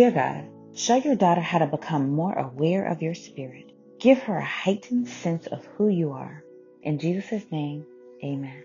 Dear 0.00 0.12
God, 0.12 0.44
show 0.72 0.96
your 0.96 1.14
daughter 1.14 1.42
how 1.42 1.58
to 1.58 1.66
become 1.66 2.12
more 2.12 2.32
aware 2.32 2.86
of 2.86 3.02
your 3.02 3.12
spirit. 3.12 3.70
Give 3.98 4.18
her 4.20 4.38
a 4.38 4.42
heightened 4.42 5.06
sense 5.06 5.46
of 5.46 5.66
who 5.76 5.88
you 5.88 6.12
are. 6.12 6.42
In 6.82 6.98
Jesus' 6.98 7.44
name, 7.52 7.84
amen. 8.24 8.64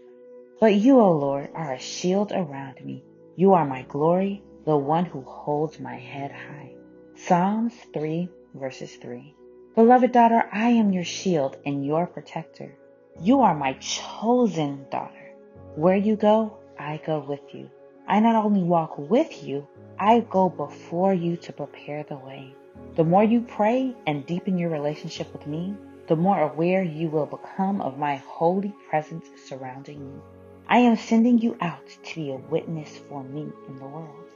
But 0.62 0.76
you, 0.76 0.98
O 1.02 1.12
Lord, 1.12 1.50
are 1.54 1.74
a 1.74 1.78
shield 1.78 2.32
around 2.32 2.80
me. 2.86 3.04
You 3.36 3.52
are 3.52 3.66
my 3.66 3.82
glory, 3.82 4.44
the 4.64 4.78
one 4.78 5.04
who 5.04 5.24
holds 5.24 5.78
my 5.78 5.98
head 5.98 6.32
high. 6.32 6.72
Psalms 7.16 7.74
3 7.94 8.30
verses 8.54 8.96
3. 8.96 9.36
Beloved 9.76 10.14
daughter, 10.14 10.48
I 10.54 10.70
am 10.70 10.94
your 10.94 11.04
shield 11.04 11.58
and 11.66 11.86
your 11.86 12.08
protector. 12.08 12.78
You 13.20 13.42
are 13.42 13.54
my 13.54 13.74
chosen 13.74 14.86
daughter. 14.90 15.34
Where 15.76 15.98
you 15.98 16.16
go, 16.16 16.60
I 16.80 17.02
go 17.06 17.20
with 17.20 17.54
you. 17.54 17.70
I 18.08 18.20
not 18.20 18.36
only 18.36 18.64
walk 18.64 18.98
with 18.98 19.44
you, 19.44 19.68
I 19.98 20.20
go 20.20 20.50
before 20.50 21.14
you 21.14 21.38
to 21.38 21.54
prepare 21.54 22.04
the 22.04 22.18
way. 22.18 22.54
The 22.96 23.04
more 23.04 23.24
you 23.24 23.42
pray 23.42 23.96
and 24.06 24.26
deepen 24.26 24.58
your 24.58 24.70
relationship 24.70 25.32
with 25.34 25.48
me, 25.48 25.76
the 26.08 26.16
more 26.16 26.40
aware 26.40 26.84
you 26.84 27.10
will 27.10 27.26
become 27.26 27.82
of 27.82 27.98
my 27.98 28.18
holy 28.18 28.74
presence 28.90 29.26
surrounding 29.48 30.00
you. 30.00 30.22
I 30.68 30.80
am 30.80 30.96
sending 30.96 31.40
you 31.40 31.58
out 31.62 31.88
to 32.04 32.16
be 32.16 32.32
a 32.32 32.36
witness 32.36 32.98
for 33.10 33.24
me 33.24 33.52
in 33.68 33.80
the 33.80 33.86
world. 33.86 34.30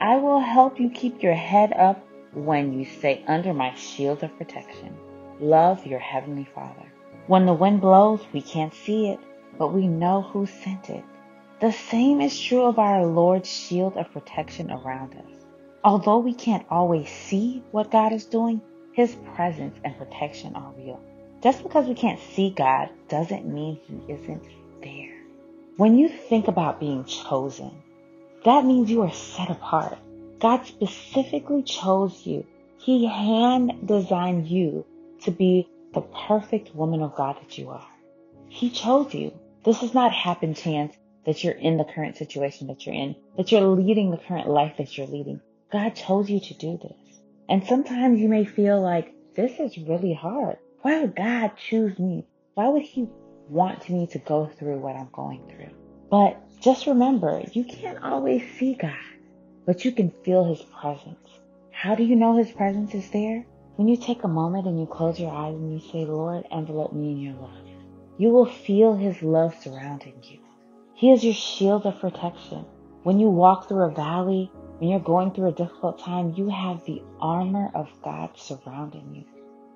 I 0.00 0.16
will 0.16 0.40
help 0.40 0.80
you 0.80 0.90
keep 0.90 1.22
your 1.22 1.34
head 1.34 1.72
up 1.74 2.04
when 2.32 2.72
you 2.72 2.84
stay 2.84 3.22
under 3.26 3.52
my 3.52 3.74
shield 3.74 4.24
of 4.24 4.36
protection. 4.36 4.96
Love 5.38 5.86
your 5.86 5.98
Heavenly 5.98 6.48
Father. 6.54 6.92
When 7.26 7.46
the 7.46 7.52
wind 7.52 7.80
blows, 7.80 8.20
we 8.32 8.42
can't 8.42 8.74
see 8.74 9.08
it, 9.08 9.20
but 9.58 9.72
we 9.72 9.86
know 9.86 10.22
who 10.22 10.46
sent 10.46 10.90
it. 10.90 11.04
The 11.62 11.70
same 11.70 12.20
is 12.20 12.40
true 12.40 12.64
of 12.64 12.80
our 12.80 13.06
Lord's 13.06 13.48
shield 13.48 13.96
of 13.96 14.10
protection 14.10 14.68
around 14.72 15.14
us. 15.14 15.46
Although 15.84 16.18
we 16.18 16.34
can't 16.34 16.66
always 16.68 17.08
see 17.08 17.62
what 17.70 17.92
God 17.92 18.12
is 18.12 18.24
doing, 18.24 18.60
His 18.94 19.14
presence 19.36 19.78
and 19.84 19.96
protection 19.96 20.56
are 20.56 20.72
real. 20.76 21.00
Just 21.40 21.62
because 21.62 21.86
we 21.86 21.94
can't 21.94 22.18
see 22.18 22.50
God 22.50 22.90
doesn't 23.08 23.46
mean 23.46 23.78
He 23.84 24.12
isn't 24.12 24.42
there. 24.82 25.14
When 25.76 25.96
you 25.96 26.08
think 26.08 26.48
about 26.48 26.80
being 26.80 27.04
chosen, 27.04 27.70
that 28.44 28.64
means 28.64 28.90
you 28.90 29.02
are 29.02 29.12
set 29.12 29.48
apart. 29.48 29.98
God 30.40 30.66
specifically 30.66 31.62
chose 31.62 32.26
you. 32.26 32.44
He 32.78 33.06
hand 33.06 33.86
designed 33.86 34.48
you 34.48 34.84
to 35.20 35.30
be 35.30 35.68
the 35.94 36.00
perfect 36.00 36.74
woman 36.74 37.02
of 37.02 37.14
God 37.14 37.36
that 37.40 37.56
you 37.56 37.70
are. 37.70 37.86
He 38.48 38.68
chose 38.68 39.14
you. 39.14 39.32
This 39.62 39.84
is 39.84 39.94
not 39.94 40.12
happen 40.12 40.54
chance 40.54 40.92
that 41.26 41.42
you're 41.42 41.54
in 41.54 41.76
the 41.76 41.84
current 41.84 42.16
situation 42.16 42.66
that 42.66 42.84
you're 42.84 42.94
in, 42.94 43.14
that 43.36 43.52
you're 43.52 43.62
leading 43.62 44.10
the 44.10 44.16
current 44.18 44.48
life 44.48 44.74
that 44.78 44.96
you're 44.96 45.06
leading. 45.06 45.40
God 45.72 45.90
chose 45.90 46.28
you 46.28 46.40
to 46.40 46.54
do 46.54 46.78
this. 46.82 47.20
And 47.48 47.66
sometimes 47.66 48.20
you 48.20 48.28
may 48.28 48.44
feel 48.44 48.80
like 48.80 49.14
this 49.34 49.58
is 49.58 49.78
really 49.78 50.14
hard. 50.14 50.58
Why 50.82 51.00
would 51.00 51.16
God 51.16 51.52
choose 51.56 51.98
me? 51.98 52.26
Why 52.54 52.68
would 52.68 52.82
he 52.82 53.08
want 53.48 53.88
me 53.88 54.06
to 54.08 54.18
go 54.18 54.46
through 54.46 54.78
what 54.78 54.96
I'm 54.96 55.08
going 55.12 55.42
through? 55.48 55.70
But 56.10 56.38
just 56.60 56.86
remember, 56.86 57.42
you 57.52 57.64
can't 57.64 58.02
always 58.02 58.42
see 58.58 58.74
God, 58.74 58.92
but 59.64 59.84
you 59.84 59.92
can 59.92 60.10
feel 60.24 60.44
his 60.44 60.62
presence. 60.62 61.28
How 61.70 61.94
do 61.94 62.04
you 62.04 62.16
know 62.16 62.36
his 62.36 62.52
presence 62.52 62.94
is 62.94 63.10
there? 63.10 63.44
When 63.76 63.88
you 63.88 63.96
take 63.96 64.22
a 64.24 64.28
moment 64.28 64.66
and 64.66 64.78
you 64.78 64.86
close 64.86 65.18
your 65.18 65.32
eyes 65.32 65.54
and 65.54 65.72
you 65.72 65.80
say, 65.90 66.04
Lord, 66.04 66.44
envelope 66.50 66.92
me 66.92 67.12
in 67.12 67.18
your 67.18 67.34
love, 67.34 67.66
you 68.18 68.28
will 68.28 68.46
feel 68.46 68.94
his 68.94 69.22
love 69.22 69.54
surrounding 69.62 70.14
you. 70.22 70.38
He 71.02 71.10
is 71.10 71.24
your 71.24 71.34
shield 71.34 71.84
of 71.84 71.98
protection. 71.98 72.64
When 73.02 73.18
you 73.18 73.28
walk 73.28 73.66
through 73.66 73.86
a 73.86 73.90
valley, 73.90 74.52
when 74.78 74.88
you're 74.88 75.00
going 75.00 75.32
through 75.32 75.48
a 75.48 75.52
difficult 75.52 75.98
time, 75.98 76.34
you 76.36 76.48
have 76.48 76.84
the 76.84 77.02
armor 77.20 77.72
of 77.74 77.88
God 78.04 78.30
surrounding 78.36 79.12
you. 79.12 79.24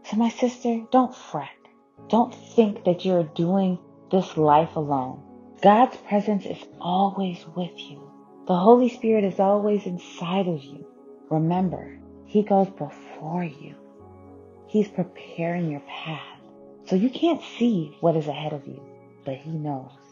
So 0.04 0.18
my 0.18 0.28
sister, 0.28 0.82
don't 0.92 1.12
fret. 1.12 1.48
Don't 2.08 2.32
think 2.32 2.84
that 2.84 3.04
you're 3.04 3.24
doing 3.24 3.76
this 4.08 4.36
life 4.36 4.76
alone. 4.76 5.20
God's 5.62 5.96
presence 5.96 6.46
is 6.46 6.64
always 6.80 7.44
with 7.56 7.76
you. 7.76 8.08
The 8.46 8.54
Holy 8.54 8.88
Spirit 8.88 9.24
is 9.24 9.40
always 9.40 9.84
inside 9.84 10.46
of 10.46 10.62
you. 10.62 10.86
Remember, 11.28 11.98
He 12.26 12.44
goes 12.44 12.68
before 12.68 13.42
you. 13.42 13.74
He's 14.68 14.86
preparing 14.86 15.72
your 15.72 15.82
path. 15.88 16.38
So 16.84 16.94
you 16.94 17.10
can't 17.10 17.42
see 17.58 17.96
what 17.98 18.14
is 18.14 18.28
ahead 18.28 18.52
of 18.52 18.64
you, 18.68 18.80
but 19.24 19.34
He 19.34 19.50
knows. 19.50 20.05